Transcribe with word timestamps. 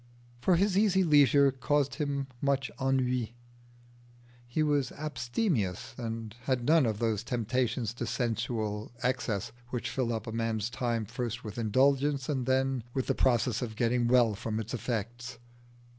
For 0.39 0.55
his 0.55 0.79
easy 0.79 1.03
leisure 1.03 1.51
caused 1.51 1.93
him 1.93 2.25
much 2.41 2.71
ennui. 2.81 3.35
He 4.47 4.63
was 4.63 4.91
abstemious, 4.93 5.93
and 5.95 6.35
had 6.45 6.65
none 6.65 6.87
of 6.87 6.97
those 6.97 7.23
temptations 7.23 7.93
to 7.93 8.07
sensual 8.07 8.91
excess 9.03 9.51
which 9.69 9.91
fill 9.91 10.11
up 10.11 10.25
a 10.25 10.31
man's 10.31 10.71
time 10.71 11.05
first 11.05 11.43
with 11.43 11.59
indulgence 11.59 12.29
and 12.29 12.47
then 12.47 12.83
with 12.95 13.05
the 13.05 13.13
process 13.13 13.61
of 13.61 13.75
getting 13.75 14.07
well 14.07 14.33
from 14.33 14.59
its 14.59 14.73
effects. 14.73 15.37